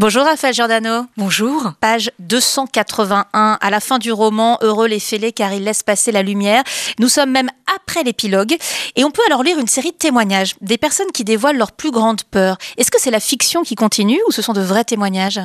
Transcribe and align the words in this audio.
Bonjour 0.00 0.24
Raphaël 0.24 0.54
Giordano. 0.54 1.04
Bonjour. 1.18 1.74
Page 1.78 2.10
281, 2.20 3.58
à 3.60 3.70
la 3.70 3.80
fin 3.80 3.98
du 3.98 4.12
roman, 4.12 4.56
Heureux 4.62 4.86
les 4.88 4.98
fêlés 4.98 5.30
car 5.30 5.52
ils 5.52 5.62
laissent 5.62 5.82
passer 5.82 6.10
la 6.10 6.22
lumière. 6.22 6.62
Nous 6.98 7.10
sommes 7.10 7.30
même 7.30 7.50
après 7.76 8.02
l'épilogue 8.02 8.56
et 8.96 9.04
on 9.04 9.10
peut 9.10 9.22
alors 9.26 9.42
lire 9.42 9.58
une 9.58 9.66
série 9.66 9.92
de 9.92 9.96
témoignages, 9.96 10.54
des 10.62 10.78
personnes 10.78 11.12
qui 11.12 11.24
dévoilent 11.24 11.58
leurs 11.58 11.72
plus 11.72 11.90
grandes 11.90 12.22
peurs. 12.24 12.56
Est-ce 12.78 12.90
que 12.90 13.00
c'est 13.00 13.10
la 13.10 13.20
fiction 13.20 13.62
qui 13.62 13.74
continue 13.74 14.18
ou 14.26 14.32
ce 14.32 14.40
sont 14.42 14.54
de 14.54 14.60
vrais 14.60 14.84
témoignages? 14.84 15.40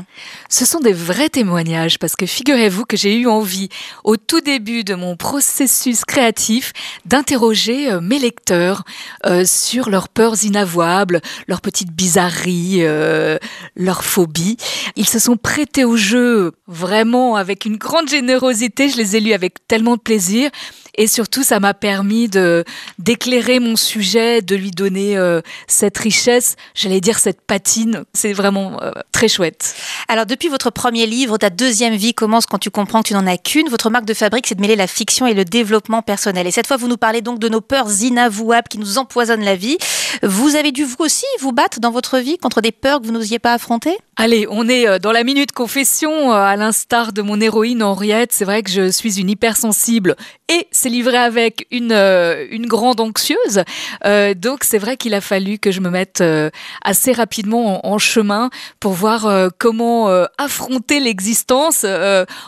Ce 0.50 0.66
sont 0.66 0.80
des 0.80 0.94
vrais 0.94 1.30
témoignages 1.30 2.00
parce 2.00 2.16
que 2.16 2.26
figurez-vous 2.26 2.86
que 2.86 2.96
j'ai 2.96 3.16
eu 3.16 3.28
envie, 3.28 3.68
au 4.04 4.16
tout 4.16 4.42
début 4.42 4.84
de 4.84 4.96
mon 4.96 5.18
processus 5.18 6.06
créatif, 6.06 6.72
d'interroger 7.06 7.92
euh, 7.92 8.00
mes 8.00 8.20
lecteurs 8.20 8.84
euh, 9.26 9.44
sur 9.46 9.90
leurs 9.90 10.08
peurs 10.08 10.44
inavouables, 10.44 11.22
leurs 11.48 11.62
petites 11.62 11.92
bizarreries, 11.92 12.80
euh, 12.86 13.38
leurs 13.76 14.04
phobies 14.04 14.58
ils 14.96 15.08
se 15.08 15.20
sont 15.20 15.36
prêtés 15.36 15.84
au 15.84 15.98
jeu 15.98 16.54
vraiment 16.68 17.36
avec 17.36 17.66
une 17.66 17.76
grande 17.78 18.08
générosité. 18.08 18.90
Je 18.90 18.98
les 18.98 19.18
ai 19.18 19.20
lus 19.20 19.34
avec 19.34 19.68
tellement 19.68 19.96
de 19.96 20.02
plaisir. 20.02 20.50
Et 20.98 21.08
surtout, 21.08 21.44
ça 21.44 21.60
m'a 21.60 21.74
permis 21.74 22.30
de 22.30 22.64
d'éclairer 23.00 23.60
mon 23.60 23.76
sujet, 23.76 24.42
de 24.42 24.56
lui 24.56 24.72
donner 24.72 25.18
euh, 25.18 25.42
cette 25.68 25.98
richesse, 25.98 26.56
j'allais 26.74 27.02
dire 27.02 27.20
cette 27.20 27.42
patine. 27.42 28.04
C'est 28.14 28.34
vraiment 28.34 28.82
euh, 28.82 28.92
très 29.12 29.28
chouette. 29.28 29.76
Alors, 30.08 30.26
depuis 30.26 30.48
votre 30.48 30.70
premier 30.70 31.06
livre, 31.06 31.38
ta 31.38 31.50
deuxième 31.50 31.96
vie 31.96 32.14
commence 32.14 32.46
quand 32.46 32.60
tu 32.60 32.70
comprends 32.70 33.02
que 33.02 33.10
tu 33.10 33.14
n'en 33.14 33.28
as 33.28 33.38
qu'une. 33.38 33.70
Votre 33.70 33.90
marque 33.90 34.06
de 34.06 34.14
fabrique, 34.14 34.48
c'est 34.48 34.56
de 34.56 34.62
mêler 34.62 34.76
la 34.76 34.88
fiction 34.88 35.28
et 35.28 35.34
le 35.34 35.46
développement 35.46 36.02
personnel. 36.02 36.48
Et 36.48 36.52
cette 36.52 36.68
fois, 36.68 36.78
vous 36.78 36.88
nous 36.88 36.98
parlez 36.98 37.22
donc 37.22 37.40
de 37.40 37.50
nos 37.50 37.62
peurs 37.62 38.02
inavouables 38.02 38.68
qui 38.70 38.78
nous 38.78 38.98
empoisonnent 38.98 39.44
la 39.44 39.56
vie. 39.56 39.78
Vous 40.24 40.56
avez 40.56 40.72
dû 40.72 40.86
vous 40.86 40.96
aussi 41.00 41.26
vous 41.40 41.52
battre 41.52 41.80
dans 41.80 41.92
votre 41.92 42.20
vie 42.20 42.38
contre 42.38 42.62
des 42.62 42.72
peurs 42.72 43.02
que 43.02 43.06
vous 43.06 43.12
n'osiez 43.12 43.40
pas 43.40 43.54
affronter? 43.54 43.98
Allez, 44.16 44.48
on 44.50 44.70
est 44.70 44.88
euh, 44.88 45.00
dans 45.00 45.12
la 45.12 45.24
minute 45.24 45.52
confession, 45.52 46.32
à 46.32 46.56
l'instar 46.56 47.12
de 47.12 47.22
mon 47.22 47.42
héroïne 47.42 47.84
Henriette. 47.84 48.32
C'est 48.32 48.46
vrai 48.46 48.64
que 48.64 48.72
je 48.72 48.90
suis 48.90 49.20
une 49.20 49.30
hypersensible 49.30 50.16
et 50.48 50.68
c'est 50.86 50.92
livré 50.92 51.18
avec 51.18 51.66
une, 51.72 51.92
euh, 51.92 52.46
grande 52.60 53.00
anxieuse. 53.00 53.64
Euh, 54.06 54.36
donc 54.36 54.64
c'est 54.64 54.78
vrai 54.78 54.98
qu'il 54.98 55.16
a 55.16 55.22
fallu 55.22 55.58
que 55.58 55.72
je 55.72 55.80
me 55.80 55.90
mette 55.90 56.22
euh, 56.22 56.52
assez 56.84 57.12
rapidement 57.12 57.88
en, 57.88 57.98
chemin 57.98 58.52
pour 58.80 58.92
voir 58.94 59.50
comment 59.58 60.10
affronter 60.38 61.00
l'existence 61.00 61.86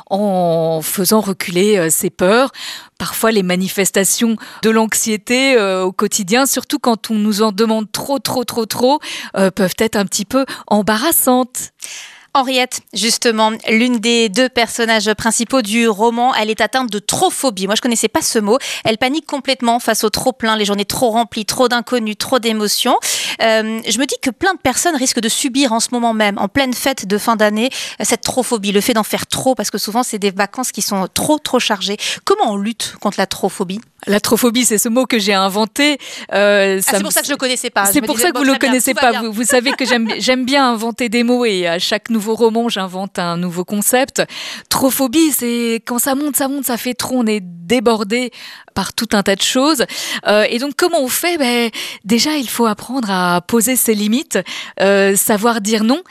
en 0.10 0.82
faisant 0.84 1.22
reculer 1.22 1.90
ses 1.90 2.10
peurs. 2.10 2.52
Parfois 3.00 3.32
les 3.32 3.44
manifestations 3.44 4.36
de 4.62 4.70
l'anxiété 4.70 5.58
au 5.58 5.94
quotidien, 5.94 6.46
surtout 6.46 6.80
quand 6.80 7.10
on 7.10 7.16
nous 7.16 7.42
en 7.42 7.54
demande 7.54 7.90
trop, 7.92 8.20
trop, 8.20 8.44
trop, 8.44 8.66
trop, 8.66 9.00
peuvent 9.34 9.76
être 9.80 9.96
un 9.96 10.06
petit 10.06 10.26
peu 10.26 10.46
embarrassantes. 10.68 11.72
Henriette, 12.38 12.82
justement, 12.94 13.52
l'une 13.68 13.98
des 13.98 14.30
deux 14.30 14.48
personnages 14.48 15.12
principaux 15.16 15.64
du 15.64 15.88
roman, 15.88 16.36
elle 16.36 16.52
est 16.52 16.62
atteinte 16.62 16.92
de 16.92 17.00
trophobie. 17.00 17.66
Moi, 17.66 17.74
je 17.74 17.82
connaissais 17.82 18.10
pas 18.10 18.22
ce 18.22 18.38
mot. 18.38 18.60
Elle 18.86 19.00
panique 19.00 19.26
complètement 19.26 19.80
face 19.80 20.04
au 20.04 20.12
trop 20.12 20.34
plein, 20.34 20.56
les 20.56 20.64
journées 20.64 20.86
trop 20.86 21.10
remplies, 21.10 21.48
trop 21.48 21.68
d'inconnus, 21.68 22.16
trop 22.20 22.38
d'émotions. 22.38 22.96
Euh, 23.42 23.82
je 23.88 23.98
me 23.98 24.06
dis 24.06 24.18
que 24.22 24.30
plein 24.30 24.54
de 24.54 24.60
personnes 24.60 24.96
risquent 24.96 25.20
de 25.20 25.30
subir 25.30 25.74
en 25.74 25.80
ce 25.80 25.88
moment 25.92 26.14
même, 26.14 26.38
en 26.38 26.48
pleine 26.48 26.76
fête 26.76 27.08
de 27.08 27.18
fin 27.18 27.36
d'année, 27.38 27.72
cette 28.02 28.22
trophobie, 28.22 28.72
le 28.72 28.82
fait 28.82 28.94
d'en 28.94 29.04
faire 29.04 29.26
trop, 29.26 29.56
parce 29.56 29.72
que 29.72 29.80
souvent, 29.80 30.04
c'est 30.04 30.20
des 30.20 30.32
vacances 30.32 30.72
qui 30.72 30.84
sont 30.84 31.08
trop, 31.12 31.40
trop 31.40 31.60
chargées. 31.60 31.98
Comment 32.24 32.54
on 32.54 32.58
lutte 32.58 32.98
contre 33.00 33.18
la 33.18 33.26
trophobie? 33.26 33.82
La 34.06 34.20
trophobie, 34.20 34.64
c'est 34.64 34.78
ce 34.78 34.90
mot 34.90 35.06
que 35.06 35.18
j'ai 35.18 35.34
inventé. 35.34 35.98
Euh, 36.34 36.80
ah, 36.80 36.82
c'est 36.82 37.02
pour 37.02 37.12
ça 37.12 37.22
que 37.22 37.28
je 37.28 37.32
ne 37.32 37.36
le 37.36 37.40
connaissais 37.40 37.70
pas. 37.70 37.86
C'est 37.86 38.02
pour 38.02 38.20
ça 38.20 38.32
que 38.32 38.38
vous 38.38 38.46
ne 38.46 38.52
le 38.52 38.60
connaissez 38.60 38.94
pas. 38.94 39.22
Vous, 39.22 39.32
vous, 39.32 39.44
savez 39.44 39.72
que 39.72 39.86
j'aime 39.86 40.46
bien 40.46 40.70
inventer 40.70 41.10
des 41.10 41.24
mots 41.24 41.46
et 41.46 41.68
à 41.68 41.80
chaque 41.80 42.10
nouveau 42.10 42.36
roman, 42.36 42.70
j'invente 42.70 43.18
un 43.18 43.38
nouveau 43.38 43.66
concept. 43.66 44.22
Trophobie, 44.70 45.32
c'est 45.32 45.82
quand 45.86 46.00
ça 46.00 46.16
monte, 46.16 46.36
ça 46.36 46.48
monte, 46.48 46.66
ça 46.66 46.78
fait 46.78 46.94
trop, 46.94 47.16
on 47.18 47.26
est 47.26 47.42
débordé 47.42 48.32
par 48.74 48.94
tout 48.94 49.10
un 49.14 49.24
tas 49.24 49.36
de 49.36 49.42
choses. 49.42 49.86
Euh, 50.28 50.46
et 50.50 50.60
donc, 50.60 50.74
comment 50.78 51.02
on 51.02 51.08
fait? 51.08 51.38
Ben, 51.38 51.72
Déjà, 52.06 52.38
il 52.38 52.48
faut 52.48 52.68
apprendre 52.68 53.10
à 53.10 53.42
poser 53.42 53.76
ses 53.76 53.96
limites, 53.96 54.38
euh, 54.80 55.16
savoir 55.16 55.62
dire 55.62 55.84
non. 55.84 56.02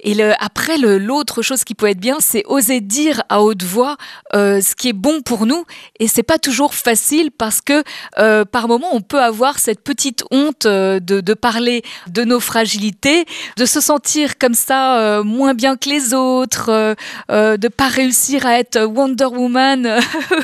Et 0.00 0.14
le, 0.14 0.32
après, 0.40 0.76
l'autre 0.76 1.42
chose 1.42 1.62
qui 1.62 1.74
peut 1.74 1.86
être 1.86 2.00
bien, 2.00 2.16
c'est 2.20 2.44
oser 2.46 2.80
dire 2.80 3.22
à 3.28 3.42
haute 3.42 3.62
voix 3.62 3.96
euh, 4.34 4.60
ce 4.60 4.74
qui 4.74 4.88
est 4.88 4.92
bon 4.92 5.22
pour 5.22 5.46
nous. 5.46 5.64
Et 6.00 6.08
c'est 6.08 6.24
pas 6.24 6.38
toujours 6.38 6.74
facile 6.74 7.30
parce 7.36 7.60
que 7.60 7.82
euh, 8.18 8.44
par 8.44 8.68
moment, 8.68 8.88
on 8.92 9.00
peut 9.00 9.20
avoir 9.20 9.58
cette 9.58 9.82
petite 9.82 10.24
honte 10.30 10.66
euh, 10.66 11.00
de, 11.00 11.20
de, 11.20 11.34
parler 11.34 11.82
de 12.08 12.24
nos 12.24 12.40
fragilités, 12.40 13.24
de 13.56 13.64
se 13.64 13.80
sentir 13.80 14.38
comme 14.38 14.54
ça 14.54 14.98
euh, 14.98 15.22
moins 15.22 15.54
bien 15.54 15.76
que 15.76 15.88
les 15.88 16.14
autres, 16.14 16.96
de 17.28 17.68
pas 17.68 17.88
réussir 17.88 18.46
à 18.46 18.58
être 18.58 18.80
Wonder 18.82 19.26
Woman 19.26 20.00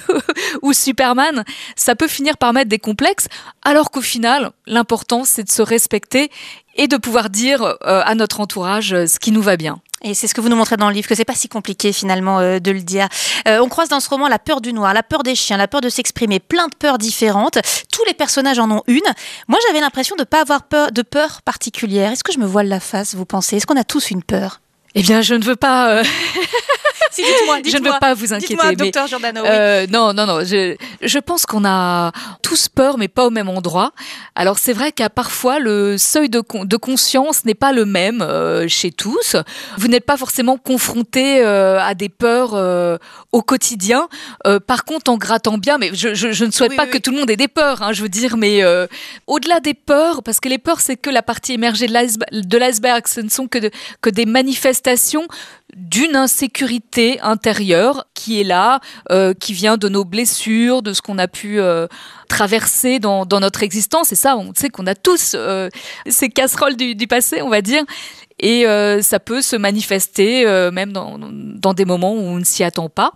ou 0.62 0.72
Superman 0.72 1.44
ça 1.76 1.94
peut 1.94 2.08
finir 2.08 2.36
par 2.36 2.52
mettre 2.52 2.68
des 2.68 2.78
complexes, 2.78 3.28
alors 3.62 3.90
qu'au 3.90 4.00
final, 4.00 4.50
l'important, 4.66 5.24
c'est 5.24 5.44
de 5.44 5.50
se 5.50 5.62
respecter 5.62 6.30
et 6.76 6.88
de 6.88 6.96
pouvoir 6.96 7.30
dire 7.30 7.62
euh, 7.62 8.02
à 8.04 8.14
notre 8.14 8.40
entourage 8.40 8.92
euh, 8.92 9.06
ce 9.06 9.18
qui 9.18 9.32
nous 9.32 9.42
va 9.42 9.56
bien. 9.56 9.80
Et 10.04 10.14
c'est 10.14 10.26
ce 10.26 10.34
que 10.34 10.40
vous 10.40 10.48
nous 10.48 10.56
montrez 10.56 10.76
dans 10.76 10.88
le 10.88 10.94
livre, 10.94 11.08
que 11.08 11.14
c'est 11.14 11.24
pas 11.24 11.34
si 11.34 11.48
compliqué 11.48 11.92
finalement 11.92 12.40
euh, 12.40 12.58
de 12.58 12.70
le 12.70 12.80
dire. 12.80 13.08
on 13.46 13.68
croise 13.68 13.88
dans 13.88 14.00
ce 14.00 14.08
roman 14.08 14.28
la 14.28 14.38
peur 14.38 14.60
du 14.60 14.72
noir, 14.72 14.94
la 14.94 15.02
peur 15.02 15.22
des 15.22 15.34
chiens, 15.34 15.56
la 15.56 15.68
peur 15.68 15.80
de 15.80 15.88
s'exprimer, 15.88 16.40
plein 16.40 16.66
de 16.66 16.74
peurs 16.74 16.98
différentes. 16.98 17.58
Tous 17.92 18.04
les 18.06 18.14
personnages 18.14 18.58
en 18.58 18.70
ont 18.70 18.82
une. 18.86 19.00
Moi, 19.48 19.58
j'avais 19.66 19.80
l'impression 19.80 20.16
de 20.16 20.22
ne 20.22 20.26
pas 20.26 20.40
avoir 20.40 20.64
peur, 20.64 20.92
de 20.92 21.02
peur 21.02 21.42
particulière. 21.42 22.12
Est-ce 22.12 22.24
que 22.24 22.32
je 22.32 22.38
me 22.38 22.46
voile 22.46 22.68
la 22.68 22.80
face, 22.80 23.14
vous 23.14 23.26
pensez? 23.26 23.56
Est-ce 23.56 23.66
qu'on 23.66 23.76
a 23.76 23.84
tous 23.84 24.10
une 24.10 24.22
peur? 24.22 24.60
Eh 24.94 25.02
bien, 25.02 25.22
je 25.22 25.34
ne 25.34 25.44
veux 25.44 25.56
pas. 25.56 26.02
si, 27.12 27.22
dites-moi, 27.22 27.58
je 27.66 27.76
ne 27.76 27.84
veux 27.84 27.98
pas 28.00 28.14
vous 28.14 28.32
inquiéter. 28.32 28.76
docteur 28.76 29.06
Giordano. 29.06 29.44
Euh, 29.44 29.86
non, 29.88 30.12
non, 30.12 30.26
non. 30.26 30.44
Je, 30.44 30.76
je 31.02 31.18
pense 31.18 31.46
qu'on 31.46 31.64
a 31.64 32.12
tous 32.42 32.68
peur, 32.68 32.98
mais 32.98 33.08
pas 33.08 33.26
au 33.26 33.30
même 33.30 33.48
endroit. 33.48 33.92
Alors 34.34 34.58
c'est 34.58 34.72
vrai 34.72 34.92
qu'à 34.92 35.10
parfois 35.10 35.58
le 35.58 35.98
seuil 35.98 36.28
de, 36.28 36.42
de 36.64 36.76
conscience 36.76 37.44
n'est 37.44 37.54
pas 37.54 37.72
le 37.72 37.84
même 37.84 38.22
euh, 38.22 38.68
chez 38.68 38.90
tous. 38.90 39.36
Vous 39.76 39.88
n'êtes 39.88 40.06
pas 40.06 40.16
forcément 40.16 40.56
confronté 40.56 41.40
euh, 41.44 41.80
à 41.80 41.94
des 41.94 42.08
peurs 42.08 42.54
euh, 42.54 42.98
au 43.32 43.42
quotidien. 43.42 44.08
Par 44.66 44.84
contre, 44.84 45.10
en 45.10 45.16
grattant 45.16 45.58
bien, 45.58 45.78
mais 45.78 45.90
je, 45.94 46.14
je, 46.14 46.32
je 46.32 46.44
ne 46.44 46.50
souhaite 46.50 46.76
pas 46.76 46.86
que 46.86 46.98
tout 46.98 47.10
le 47.10 47.18
monde 47.18 47.30
ait 47.30 47.36
des 47.36 47.48
peurs. 47.48 47.82
Hein, 47.82 47.92
je 47.92 48.02
veux 48.02 48.08
dire, 48.08 48.36
mais 48.36 48.62
au-delà 49.26 49.60
des 49.60 49.74
peurs, 49.74 50.22
parce 50.22 50.40
que 50.40 50.48
les 50.48 50.58
peurs 50.58 50.80
c'est 50.80 50.96
que 50.96 51.10
la 51.10 51.22
partie 51.22 51.52
émergée 51.52 51.86
de 51.86 52.58
l'iceberg, 52.58 53.06
ce 53.06 53.20
ne 53.20 53.28
sont 53.28 53.48
que, 53.48 53.58
de, 53.58 53.70
que 54.00 54.10
des 54.10 54.26
manifestations 54.26 55.26
d'une 55.74 56.16
insécurité 56.16 57.18
intérieure 57.20 58.06
qui 58.14 58.40
est 58.40 58.44
là, 58.44 58.80
euh, 59.10 59.32
qui 59.32 59.54
vient 59.54 59.76
de 59.78 59.88
nos 59.88 60.04
blessures, 60.04 60.82
de 60.82 60.92
ce 60.92 61.00
qu'on 61.00 61.18
a 61.18 61.28
pu 61.28 61.60
euh, 61.60 61.86
traverser 62.28 62.98
dans, 62.98 63.24
notre 63.24 63.62
existence. 63.62 64.12
Et 64.12 64.14
ça, 64.14 64.36
on 64.36 64.52
sait 64.54 64.68
qu'on 64.68 64.86
a 64.86 64.94
tous 64.94 65.32
euh, 65.34 65.70
ces 66.06 66.28
casseroles 66.28 66.76
du, 66.76 67.06
passé, 67.06 67.40
on 67.42 67.48
va 67.48 67.62
dire. 67.62 67.84
Et 68.38 68.64
ça 69.02 69.20
peut 69.20 69.40
se 69.40 69.54
manifester 69.54 70.44
même 70.72 70.92
dans, 70.92 71.74
des 71.74 71.84
moments 71.84 72.12
où 72.12 72.18
on 72.18 72.38
ne 72.38 72.44
s'y 72.44 72.64
attend 72.64 72.88
pas. 72.88 73.12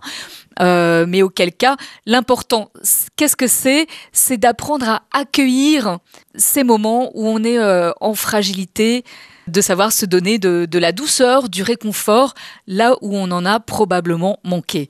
mais 0.59 1.21
auquel 1.21 1.51
cas, 1.51 1.75
l'important, 2.05 2.71
qu'est-ce 3.17 3.35
que 3.35 3.47
c'est? 3.47 3.87
C'est 4.13 4.37
d'apprendre 4.37 4.87
à 4.87 5.03
accueillir 5.11 5.99
ces 6.35 6.63
moments 6.63 7.11
où 7.13 7.27
on 7.27 7.43
est 7.43 7.59
en 7.99 8.13
fragilité, 8.13 9.03
de 9.47 9.61
savoir 9.61 9.91
se 9.91 10.05
donner 10.05 10.39
de, 10.39 10.67
de 10.69 10.79
la 10.79 10.91
douceur, 10.91 11.49
du 11.49 11.63
réconfort, 11.63 12.33
là 12.67 12.95
où 13.01 13.15
on 13.15 13.31
en 13.31 13.45
a 13.45 13.59
probablement 13.59 14.39
manqué. 14.43 14.89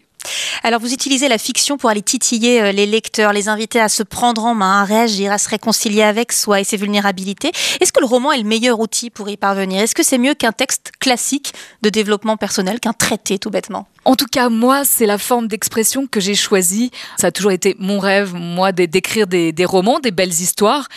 Alors 0.63 0.81
vous 0.81 0.91
utilisez 0.91 1.29
la 1.29 1.37
fiction 1.37 1.77
pour 1.77 1.89
aller 1.89 2.01
titiller 2.01 2.61
euh, 2.61 2.71
les 2.71 2.85
lecteurs, 2.85 3.31
les 3.31 3.47
inviter 3.47 3.79
à 3.79 3.87
se 3.87 4.03
prendre 4.03 4.43
en 4.43 4.55
main, 4.55 4.81
à 4.81 4.83
réagir, 4.83 5.31
à 5.31 5.37
se 5.37 5.47
réconcilier 5.47 6.01
avec 6.01 6.33
soi 6.33 6.59
et 6.59 6.63
ses 6.63 6.75
vulnérabilités. 6.77 7.51
Est-ce 7.79 7.93
que 7.93 7.99
le 7.99 8.05
roman 8.07 8.31
est 8.31 8.39
le 8.39 8.43
meilleur 8.43 8.79
outil 8.79 9.09
pour 9.09 9.29
y 9.29 9.37
parvenir? 9.37 9.81
Est-ce 9.81 9.95
que 9.95 10.03
c'est 10.03 10.17
mieux 10.17 10.33
qu'un 10.33 10.51
texte 10.51 10.91
classique 10.99 11.53
de 11.81 11.89
développement 11.89 12.35
personnel, 12.35 12.79
qu'un 12.79 12.93
traité 12.93 13.39
tout 13.39 13.51
bêtement? 13.51 13.87
En 14.05 14.15
tout 14.15 14.25
cas, 14.25 14.49
moi, 14.49 14.83
c'est 14.83 15.05
la 15.05 15.17
forme 15.17 15.47
d'expression 15.47 16.07
que 16.07 16.19
j'ai 16.19 16.35
choisie. 16.35 16.91
Ça 17.17 17.27
a 17.27 17.31
toujours 17.31 17.51
été 17.51 17.75
mon 17.79 17.99
rêve, 17.99 18.33
moi, 18.33 18.71
d'écrire 18.71 19.27
des, 19.27 19.51
des 19.51 19.65
romans, 19.65 19.99
des 19.99 20.11
belles 20.11 20.29
histoires. 20.29 20.87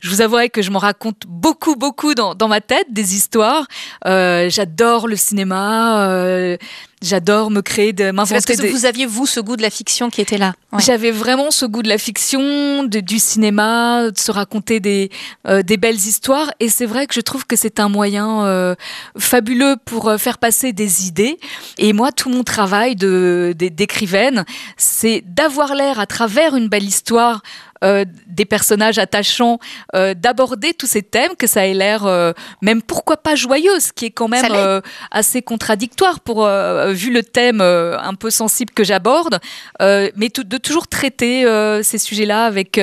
Je 0.00 0.08
vous 0.08 0.20
avouerai 0.22 0.48
que 0.48 0.62
je 0.62 0.70
m'en 0.70 0.78
raconte 0.78 1.22
beaucoup, 1.26 1.76
beaucoup 1.76 2.14
dans, 2.14 2.48
ma 2.48 2.60
tête, 2.60 2.86
des 2.90 3.14
histoires. 3.14 3.66
Euh, 4.06 4.48
J'adore 4.48 5.06
le 5.06 5.16
cinéma. 5.16 6.08
Euh, 6.10 6.56
J'adore 7.02 7.50
me 7.50 7.62
créer, 7.62 7.92
de 7.94 8.10
m'inventer. 8.10 8.42
Parce 8.46 8.60
que 8.60 8.70
vous 8.70 8.84
aviez 8.84 9.06
vous 9.06 9.24
ce 9.26 9.40
goût 9.40 9.56
de 9.56 9.62
la 9.62 9.70
fiction 9.70 10.10
qui 10.10 10.20
était 10.20 10.36
là. 10.36 10.52
J'avais 10.78 11.10
vraiment 11.10 11.50
ce 11.50 11.64
goût 11.64 11.82
de 11.82 11.88
la 11.88 11.96
fiction, 11.96 12.84
du 12.84 13.18
cinéma, 13.18 14.10
de 14.10 14.18
se 14.18 14.30
raconter 14.30 14.80
des 14.80 15.10
euh, 15.46 15.62
des 15.62 15.78
belles 15.78 15.96
histoires. 15.96 16.52
Et 16.60 16.68
c'est 16.68 16.84
vrai 16.84 17.06
que 17.06 17.14
je 17.14 17.20
trouve 17.20 17.46
que 17.46 17.56
c'est 17.56 17.80
un 17.80 17.88
moyen 17.88 18.44
euh, 18.44 18.74
fabuleux 19.18 19.76
pour 19.84 20.08
euh, 20.08 20.18
faire 20.18 20.36
passer 20.36 20.74
des 20.74 21.06
idées. 21.06 21.38
Et 21.78 21.92
moi, 21.92 22.12
tout 22.12 22.28
mon 22.28 22.44
travail 22.44 22.96
de 22.96 23.54
d'écrivaine, 23.56 24.44
c'est 24.76 25.22
d'avoir 25.26 25.74
l'air 25.74 26.00
à 26.00 26.06
travers 26.06 26.54
une 26.54 26.68
belle 26.68 26.84
histoire 26.84 27.40
euh, 27.82 28.04
des 28.26 28.44
personnages 28.44 28.98
attachants, 28.98 29.58
euh, 29.94 30.12
d'aborder 30.12 30.74
tous 30.74 30.86
ces 30.86 31.02
thèmes, 31.02 31.34
que 31.34 31.46
ça 31.46 31.66
ait 31.66 31.72
l'air 31.72 32.04
euh, 32.04 32.32
même 32.60 32.82
pourquoi 32.82 33.16
pas 33.16 33.36
joyeux, 33.36 33.80
ce 33.80 33.90
qui 33.90 34.04
est 34.04 34.10
quand 34.10 34.28
même 34.28 34.82
assez 35.10 35.40
contradictoire 35.40 36.20
pour 36.20 36.46
vu 36.92 37.10
le 37.12 37.22
thème 37.22 37.60
un 37.60 38.14
peu 38.14 38.30
sensible 38.30 38.72
que 38.72 38.84
j'aborde, 38.84 39.40
mais 39.80 40.28
de 40.28 40.56
toujours 40.56 40.88
traiter 40.88 41.44
ces 41.82 41.98
sujets-là 41.98 42.44
avec 42.44 42.80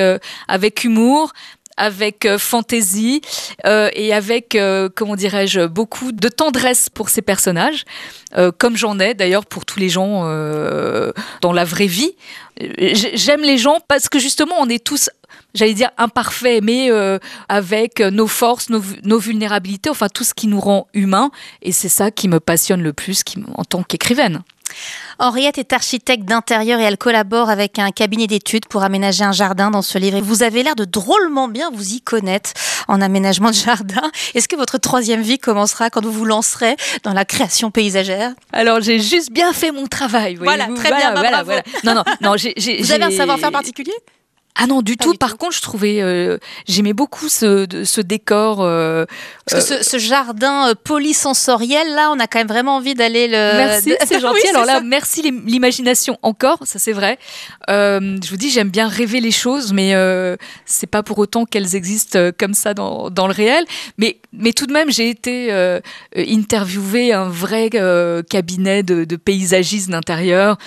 avec 0.48 0.84
humour, 0.84 1.32
avec 1.78 2.26
euh, 2.26 2.36
fantaisie 2.36 3.22
euh, 3.64 3.88
et 3.94 4.12
avec, 4.12 4.54
euh, 4.54 4.90
comment 4.94 5.16
dirais-je, 5.16 5.66
beaucoup 5.66 6.12
de 6.12 6.28
tendresse 6.28 6.90
pour 6.90 7.08
ces 7.08 7.22
personnages, 7.22 7.84
comme 8.58 8.76
j'en 8.76 8.98
ai 8.98 9.14
d'ailleurs 9.14 9.46
pour 9.46 9.64
tous 9.64 9.78
les 9.78 9.88
gens 9.88 10.24
dans 11.40 11.52
la 11.52 11.64
vraie 11.64 11.86
vie. 11.86 12.14
J'aime 12.58 13.42
les 13.42 13.56
gens 13.56 13.78
parce 13.86 14.08
que 14.08 14.18
justement, 14.18 14.56
on 14.58 14.68
est 14.68 14.84
tous 14.84 15.08
j'allais 15.58 15.74
dire 15.74 15.90
imparfaits, 15.98 16.62
mais 16.62 16.90
avec 17.48 18.00
nos 18.00 18.26
forces, 18.26 18.70
nos, 18.70 18.82
nos, 19.04 19.18
vulnérabilités, 19.18 19.90
enfin 19.90 20.08
tout 20.08 20.24
ce 20.24 20.34
qui 20.34 20.46
nous 20.46 20.60
rend 20.60 20.88
humains. 20.94 21.30
Et 21.62 21.72
c'est 21.72 21.88
ça 21.88 22.10
qui 22.10 22.28
me 22.28 22.40
passionne 22.40 22.82
le 22.82 22.92
plus 22.92 23.22
qui, 23.22 23.38
en 23.54 23.64
tant 23.64 23.82
qu'écrivaine. 23.82 24.42
Henriette 25.18 25.58
est 25.58 25.72
architecte 25.72 26.24
d'intérieur 26.24 26.78
et 26.78 26.84
elle 26.84 26.96
collabore 26.96 27.50
avec 27.50 27.78
un 27.78 27.90
cabinet 27.90 28.26
d'études 28.26 28.66
pour 28.66 28.84
aménager 28.84 29.24
un 29.24 29.32
jardin 29.32 29.70
dans 29.70 29.82
ce 29.82 29.98
livre. 29.98 30.20
Vous 30.20 30.42
avez 30.42 30.62
l'air 30.62 30.76
de 30.76 30.84
drôlement 30.84 31.48
bien 31.48 31.70
vous 31.72 31.94
y 31.94 32.00
connaître 32.00 32.52
en 32.86 33.00
aménagement 33.00 33.50
de 33.50 33.54
jardin. 33.54 34.10
Est-ce 34.34 34.46
que 34.46 34.56
votre 34.56 34.78
troisième 34.78 35.22
vie 35.22 35.38
commencera 35.38 35.90
quand 35.90 36.04
vous 36.04 36.12
vous 36.12 36.24
lancerez 36.24 36.76
dans 37.02 37.12
la 37.12 37.24
création 37.24 37.70
paysagère? 37.70 38.32
Alors 38.52 38.80
j'ai 38.80 39.00
juste 39.00 39.32
bien 39.32 39.52
fait 39.52 39.72
mon 39.72 39.86
travail. 39.86 40.36
Voilà, 40.36 40.66
très 40.76 40.90
bien. 40.94 41.12
Bah, 41.14 41.20
voilà, 41.20 41.42
voilà. 41.42 41.62
Non, 41.84 41.94
non, 41.94 42.04
non. 42.20 42.36
vous 42.36 42.92
avez 42.92 43.04
un 43.04 43.10
savoir-faire 43.10 43.50
particulier? 43.50 43.94
Ah 44.60 44.66
non, 44.66 44.82
du 44.82 44.96
tout. 44.96 45.14
Par 45.14 45.36
contre, 45.36 45.54
je 45.54 45.62
trouvais, 45.62 46.02
euh, 46.02 46.38
j'aimais 46.66 46.92
beaucoup 46.92 47.28
ce, 47.28 47.64
ce 47.84 48.00
décor. 48.00 48.58
Euh, 48.60 49.06
Parce 49.48 49.68
que 49.68 49.84
ce, 49.84 49.98
jardin 49.98 50.70
euh, 50.70 50.74
polysensoriel, 50.74 51.94
là, 51.94 52.10
on 52.10 52.18
a 52.18 52.26
quand 52.26 52.40
même 52.40 52.48
vraiment 52.48 52.76
envie 52.76 52.94
d'aller 52.94 53.28
le. 53.28 53.32
Merci, 53.32 53.94
c'est 54.04 54.18
gentil. 54.20 54.48
Alors 54.48 54.64
là, 54.64 54.80
merci 54.80 55.22
l'imagination 55.22 56.18
encore, 56.22 56.58
ça 56.64 56.80
c'est 56.80 56.92
vrai. 56.92 57.18
je 57.68 58.30
vous 58.30 58.36
dis, 58.36 58.50
j'aime 58.50 58.70
bien 58.70 58.88
rêver 58.88 59.20
les 59.20 59.30
choses, 59.30 59.72
mais 59.72 59.94
c'est 60.66 60.88
pas 60.88 61.04
pour 61.04 61.18
autant 61.20 61.44
qu'elles 61.44 61.76
existent 61.76 62.18
comme 62.36 62.54
ça 62.54 62.74
dans, 62.74 63.10
dans, 63.10 63.28
le 63.28 63.34
réel. 63.34 63.64
Mais, 63.96 64.18
mais 64.32 64.52
tout 64.52 64.66
de 64.66 64.72
même, 64.72 64.90
j'ai 64.90 65.08
été 65.08 65.52
interviewée 66.16 67.12
un 67.12 67.28
vrai 67.28 67.70
cabinet 68.28 68.82
de, 68.82 69.04
de 69.04 69.16
paysagistes 69.16 69.90
d'intérieur. 69.90 70.58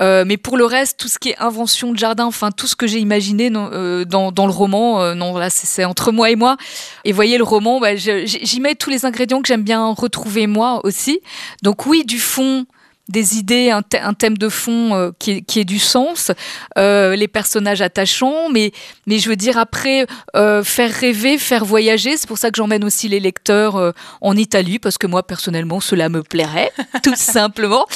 Mais 0.00 0.36
pour 0.36 0.56
le 0.56 0.64
reste, 0.64 0.98
tout 0.98 1.08
ce 1.08 1.18
qui 1.18 1.30
est 1.30 1.38
invention 1.38 1.92
de 1.92 1.98
jardin, 1.98 2.24
enfin 2.24 2.50
tout 2.50 2.66
ce 2.66 2.74
que 2.74 2.86
j'ai 2.86 2.98
imaginé 2.98 3.50
euh, 3.54 4.04
dans, 4.04 4.32
dans, 4.32 4.46
le 4.46 4.52
roman. 4.52 5.02
Euh, 5.02 5.14
non, 5.14 5.36
là, 5.36 5.50
c'est 5.50 5.84
entre 5.84 6.10
moi 6.12 6.30
et 6.30 6.36
moi. 6.36 6.56
Et 7.04 7.12
voyez, 7.12 7.38
le 7.38 7.44
roman, 7.44 7.80
bah, 7.80 7.96
j'y 7.96 8.60
mets 8.60 8.74
tous 8.74 8.90
les 8.90 9.04
ingrédients 9.04 9.42
que 9.42 9.48
j'aime 9.48 9.62
bien 9.62 9.92
retrouver 9.92 10.46
moi 10.46 10.80
aussi. 10.84 11.20
Donc 11.62 11.86
oui, 11.86 12.04
du 12.04 12.18
fond, 12.18 12.64
des 13.10 13.38
idées, 13.38 13.70
un, 13.70 13.82
thème 14.14 14.38
de 14.38 14.48
fond 14.48 14.94
euh, 14.94 15.10
qui, 15.18 15.44
qui, 15.44 15.60
ait 15.60 15.64
du 15.64 15.78
sens, 15.78 16.30
euh, 16.78 17.16
les 17.16 17.28
personnages 17.28 17.82
attachants, 17.82 18.48
mais, 18.50 18.72
mais 19.06 19.18
je 19.18 19.28
veux 19.28 19.36
dire 19.36 19.58
après 19.58 20.06
euh, 20.36 20.62
faire 20.62 20.90
rêver, 20.90 21.36
faire 21.36 21.64
voyager. 21.64 22.16
C'est 22.16 22.28
pour 22.28 22.38
ça 22.38 22.50
que 22.50 22.56
j'emmène 22.56 22.84
aussi 22.84 23.08
les 23.08 23.20
lecteurs 23.20 23.92
en 24.20 24.36
Italie 24.36 24.78
parce 24.78 24.96
que 24.96 25.06
moi 25.06 25.22
personnellement 25.24 25.80
cela 25.80 26.08
me 26.08 26.22
plairait, 26.22 26.72
tout 27.02 27.16
simplement. 27.16 27.86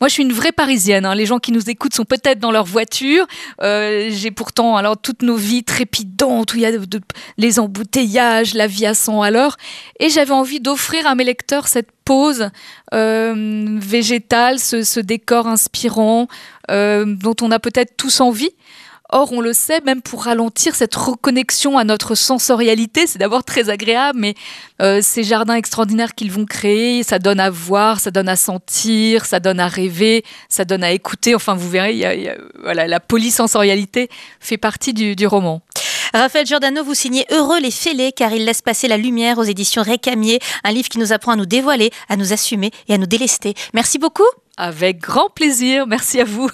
Moi 0.00 0.08
je 0.08 0.12
suis 0.14 0.22
une 0.22 0.32
vraie 0.32 0.52
Parisienne. 0.52 1.06
Hein. 1.06 1.14
Les 1.14 1.26
gens 1.26 1.38
qui 1.38 1.52
nous 1.52 1.70
écoutent 1.70 1.94
sont 1.94 2.04
peut-être 2.04 2.38
dans 2.38 2.50
leur 2.50 2.64
voiture. 2.64 3.26
J'ai 3.60 4.30
pourtant 4.30 4.76
alors 4.76 4.96
toutes 4.96 5.22
nos 5.22 5.36
vies 5.36 5.64
trépidantes 5.64 6.54
où 6.54 6.56
il 6.56 6.62
y 6.62 6.66
a 6.66 6.72
les 7.38 7.58
embouteillages, 7.60 8.54
la 8.54 8.66
vie 8.66 8.86
à 8.86 8.94
100 8.94 9.22
à 9.22 9.30
l'heure, 9.30 9.56
et 10.00 10.10
j'avais 10.10 10.32
envie 10.32 10.60
d'offrir 10.60 11.06
à 11.06 11.14
mes 11.14 11.24
lecteurs 11.24 11.68
cette 11.68 11.95
pause 12.06 12.50
euh, 12.94 13.78
végétale, 13.78 14.58
ce, 14.58 15.00
décor 15.00 15.46
inspirant 15.46 16.28
euh, 16.70 17.04
dont 17.04 17.34
on 17.42 17.50
a 17.50 17.58
peut-être 17.58 17.98
tous 17.98 18.22
envie. 18.22 18.52
Or, 19.10 19.32
on 19.32 19.40
le 19.40 19.52
sait, 19.52 19.80
même 19.82 20.02
pour 20.02 20.24
ralentir 20.24 20.74
cette 20.74 20.96
reconnexion 20.96 21.78
à 21.78 21.84
notre 21.84 22.16
sensorialité, 22.16 23.06
c'est 23.06 23.20
d'abord 23.20 23.44
très 23.44 23.70
agréable, 23.70 24.18
mais 24.18 24.34
euh, 24.82 25.00
ces 25.00 25.22
jardins 25.22 25.54
extraordinaires 25.54 26.16
qu'ils 26.16 26.32
vont 26.32 26.44
créer, 26.44 27.04
ça 27.04 27.20
donne 27.20 27.38
à 27.38 27.50
voir, 27.50 28.00
ça 28.00 28.10
donne 28.10 28.28
à 28.28 28.34
sentir, 28.34 29.24
ça 29.24 29.38
donne 29.38 29.60
à 29.60 29.68
rêver, 29.68 30.24
ça 30.48 30.64
donne 30.64 30.82
à 30.82 30.90
écouter. 30.90 31.36
Enfin, 31.36 31.54
vous 31.54 31.68
verrez, 31.68 32.36
voilà, 32.60 32.88
la 32.88 32.98
polysensorialité 32.98 34.08
fait 34.40 34.58
partie 34.58 34.92
du 34.92 35.26
roman. 35.26 35.62
Raphaël 36.16 36.46
Giordano, 36.46 36.82
vous 36.82 36.94
signez 36.94 37.26
Heureux 37.30 37.60
les 37.60 37.70
fêlés 37.70 38.10
car 38.10 38.32
il 38.32 38.46
laisse 38.46 38.62
passer 38.62 38.88
la 38.88 38.96
lumière 38.96 39.36
aux 39.36 39.42
éditions 39.42 39.82
Récamier, 39.82 40.40
un 40.64 40.72
livre 40.72 40.88
qui 40.88 40.98
nous 40.98 41.12
apprend 41.12 41.32
à 41.32 41.36
nous 41.36 41.44
dévoiler, 41.44 41.90
à 42.08 42.16
nous 42.16 42.32
assumer 42.32 42.70
et 42.88 42.94
à 42.94 42.98
nous 42.98 43.06
délester. 43.06 43.52
Merci 43.74 43.98
beaucoup. 43.98 44.24
Avec 44.56 44.98
grand 44.98 45.28
plaisir, 45.28 45.86
merci 45.86 46.18
à 46.18 46.24
vous. 46.24 46.48